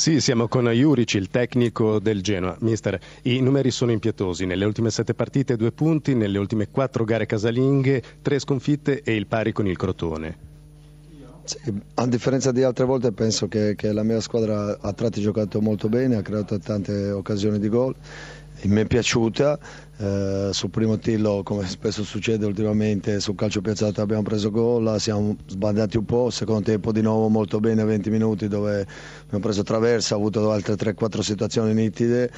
[0.00, 2.56] Sì, siamo con Juric, il tecnico del Genoa.
[2.60, 4.46] Mister, i numeri sono impietosi.
[4.46, 9.26] Nelle ultime sette partite due punti, nelle ultime quattro gare casalinghe tre sconfitte e il
[9.26, 10.38] pari con il Crotone.
[11.44, 11.58] Sì,
[11.96, 15.90] a differenza di altre volte penso che, che la mia squadra ha tratti giocato molto
[15.90, 17.94] bene, ha creato tante occasioni di gol
[18.68, 19.58] mi è piaciuta,
[19.98, 25.36] eh, sul primo tiro come spesso succede ultimamente sul calcio piazzato abbiamo preso gol, siamo
[25.46, 28.86] sbandati un po', secondo tempo di nuovo molto bene 20 minuti dove
[29.22, 32.30] abbiamo preso traversa, ha avuto altre 3-4 situazioni nitide,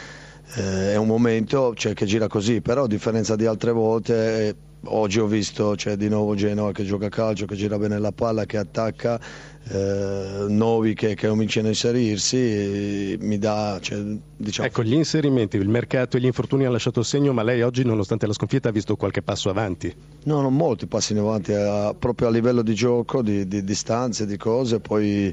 [0.55, 4.49] eh, è un momento cioè, che gira così, però a differenza di altre volte...
[4.49, 7.99] Eh, oggi ho visto c'è di nuovo Genoa che gioca a calcio, che gira bene
[7.99, 9.21] la palla, che attacca,
[9.69, 13.79] eh, Novi che, che cominciano a inserirsi, mi dà...
[13.81, 14.03] Cioè,
[14.37, 14.69] diciamo...
[14.69, 18.27] Ecco, gli inserimenti, il mercato e gli infortuni hanno lasciato segno, ma lei oggi nonostante
[18.27, 19.95] la sconfitta ha visto qualche passo avanti?
[20.25, 24.27] No, non molti passi in avanti, a, proprio a livello di gioco, di, di distanze,
[24.27, 25.33] di cose, poi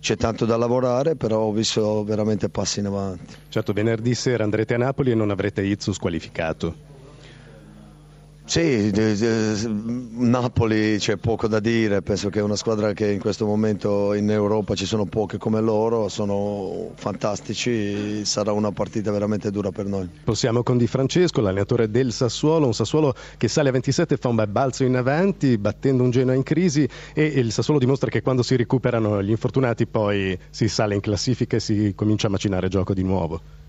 [0.00, 3.34] c'è tanto da lavorare, però ho visto veramente passi in avanti.
[3.48, 6.87] Certo, venerdì sera andrete a Napoli e non avrete Izzus qualificato.
[8.48, 8.90] Sì,
[10.14, 14.30] Napoli c'è poco da dire, penso che è una squadra che in questo momento in
[14.30, 20.08] Europa ci sono poche come loro, sono fantastici, sarà una partita veramente dura per noi.
[20.24, 24.36] Possiamo con Di Francesco, l'allenatore del Sassuolo, un Sassuolo che sale a 27 fa un
[24.36, 28.42] bel balzo in avanti, battendo un Genoa in crisi e il Sassuolo dimostra che quando
[28.42, 32.94] si recuperano gli infortunati poi si sale in classifica e si comincia a macinare gioco
[32.94, 33.66] di nuovo.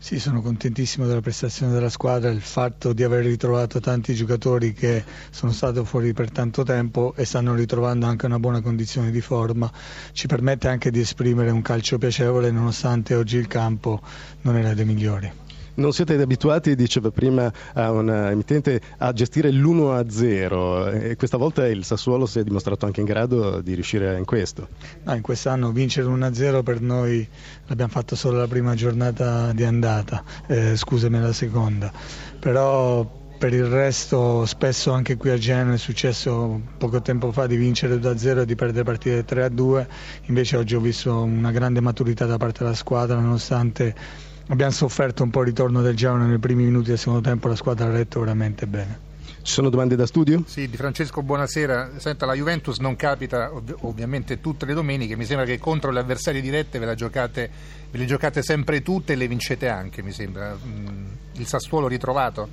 [0.00, 5.04] Sì, sono contentissimo della prestazione della squadra, il fatto di aver ritrovato tanti giocatori che
[5.30, 9.70] sono stati fuori per tanto tempo e stanno ritrovando anche una buona condizione di forma,
[10.12, 14.00] ci permette anche di esprimere un calcio piacevole nonostante oggi il campo
[14.42, 15.32] non era dei migliori.
[15.78, 21.84] Non siete abituati, diceva prima a una emittente, a gestire l'1-0 e questa volta il
[21.84, 24.66] Sassuolo si è dimostrato anche in grado di riuscire in questo.
[25.04, 27.24] No, in quest'anno vincere 1-0 per noi
[27.66, 31.92] l'abbiamo fatto solo la prima giornata di andata, eh, scusami la seconda,
[32.40, 37.54] però per il resto spesso anche qui a Genova è successo poco tempo fa di
[37.54, 39.86] vincere 2-0 e di perdere partite 3-2,
[40.24, 45.30] invece oggi ho visto una grande maturità da parte della squadra nonostante abbiamo sofferto un
[45.30, 48.20] po' il ritorno del Genoa nei primi minuti del secondo tempo, la squadra ha retto
[48.20, 49.06] veramente bene.
[49.42, 50.42] Ci sono domande da studio?
[50.46, 51.92] Sì, di Francesco, buonasera.
[51.96, 56.00] Senta, la Juventus non capita ov- ovviamente tutte le domeniche, mi sembra che contro le
[56.00, 57.50] avversarie dirette ve, la giocate,
[57.90, 60.54] ve le giocate sempre tutte e le vincete anche, mi sembra.
[60.54, 62.48] Mm, il Sassuolo ritrovato?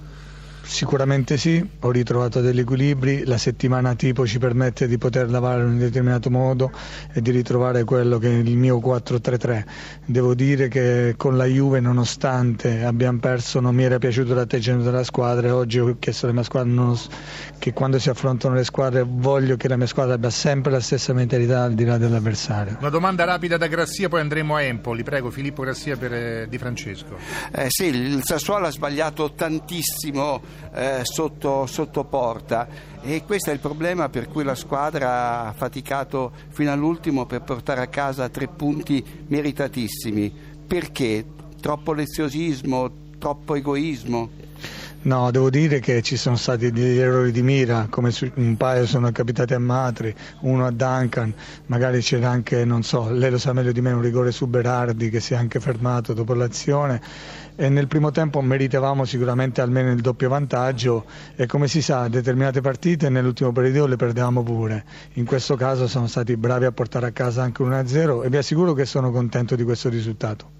[0.66, 5.70] Sicuramente sì, ho ritrovato degli equilibri, la settimana tipo ci permette di poter lavorare in
[5.70, 6.72] un determinato modo
[7.14, 9.64] e di ritrovare quello che è il mio 4-3-3.
[10.06, 15.04] Devo dire che con la Juve nonostante abbiamo perso non mi era piaciuto l'atteggiamento della
[15.04, 16.98] squadra e oggi ho chiesto alla mia squadra non,
[17.60, 21.14] che quando si affrontano le squadre voglio che la mia squadra abbia sempre la stessa
[21.14, 22.78] mentalità al di là dell'avversario.
[22.80, 25.04] Una domanda rapida da Grassia, poi andremo a Empoli.
[25.04, 27.18] Prego Filippo Grassia per eh, Di Francesco.
[27.52, 30.42] Eh, sì, il Sassuolo ha sbagliato tantissimo
[30.74, 32.68] eh, sotto, sotto porta
[33.02, 37.82] e questo è il problema per cui la squadra ha faticato fino all'ultimo per portare
[37.82, 40.34] a casa tre punti meritatissimi.
[40.66, 41.26] Perché?
[41.62, 44.30] Troppo leziosismo, troppo egoismo?
[45.06, 49.12] No, devo dire che ci sono stati degli errori di mira, come un paio sono
[49.12, 51.32] capitati a Matri, uno a Duncan,
[51.68, 55.12] magari c'era anche, non so, lei lo sa meglio di me, un rigore su Berardi
[55.12, 57.00] che si è anche fermato dopo l'azione
[57.56, 61.06] e nel primo tempo meritavamo sicuramente almeno il doppio vantaggio
[61.36, 64.86] e come si sa determinate partite nell'ultimo periodo le perdevamo pure.
[65.14, 68.74] In questo caso sono stati bravi a portare a casa anche 1-0 e vi assicuro
[68.74, 70.54] che sono contento di questo risultato.